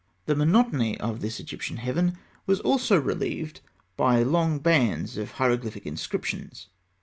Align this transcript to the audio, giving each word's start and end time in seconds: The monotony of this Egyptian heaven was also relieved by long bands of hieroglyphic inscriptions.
The 0.25 0.35
monotony 0.35 0.99
of 0.99 1.21
this 1.21 1.39
Egyptian 1.39 1.77
heaven 1.77 2.17
was 2.47 2.59
also 2.61 2.99
relieved 2.99 3.61
by 3.97 4.23
long 4.23 4.57
bands 4.57 5.15
of 5.15 5.33
hieroglyphic 5.33 5.85
inscriptions. 5.85 6.69